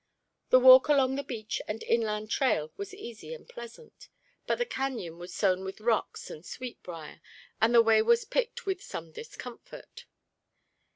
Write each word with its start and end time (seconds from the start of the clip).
The 0.49 0.57
walk 0.59 0.87
along 0.87 1.13
the 1.13 1.23
beach 1.23 1.61
and 1.67 1.83
inland 1.83 2.31
trail 2.31 2.71
was 2.75 2.91
easy 2.91 3.35
and 3.35 3.47
pleasant, 3.47 4.09
but 4.47 4.57
the 4.57 4.65
cañon 4.65 5.19
was 5.19 5.31
sown 5.31 5.63
with 5.63 5.79
rocks 5.79 6.31
and 6.31 6.43
sweet 6.43 6.81
brier; 6.81 7.21
and 7.61 7.75
the 7.75 7.83
way 7.83 8.01
was 8.01 8.25
picked 8.25 8.65
with 8.65 8.81
some 8.81 9.11
discomfort. 9.11 10.07